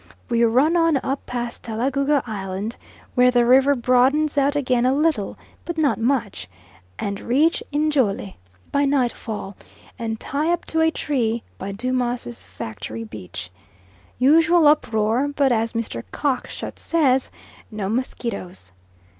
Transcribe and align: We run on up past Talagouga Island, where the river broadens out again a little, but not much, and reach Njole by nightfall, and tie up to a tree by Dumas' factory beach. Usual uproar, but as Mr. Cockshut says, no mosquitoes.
We 0.29 0.43
run 0.45 0.75
on 0.75 0.97
up 1.03 1.23
past 1.27 1.61
Talagouga 1.61 2.23
Island, 2.25 2.75
where 3.13 3.29
the 3.29 3.45
river 3.45 3.75
broadens 3.75 4.35
out 4.35 4.55
again 4.55 4.83
a 4.83 4.95
little, 4.95 5.37
but 5.63 5.77
not 5.77 5.99
much, 5.99 6.47
and 6.97 7.21
reach 7.21 7.61
Njole 7.71 8.33
by 8.71 8.83
nightfall, 8.85 9.55
and 9.99 10.19
tie 10.19 10.51
up 10.51 10.65
to 10.73 10.81
a 10.81 10.89
tree 10.89 11.43
by 11.59 11.71
Dumas' 11.71 12.43
factory 12.43 13.03
beach. 13.03 13.51
Usual 14.17 14.65
uproar, 14.65 15.27
but 15.35 15.51
as 15.51 15.73
Mr. 15.73 16.01
Cockshut 16.11 16.79
says, 16.79 17.29
no 17.69 17.87
mosquitoes. 17.87 18.71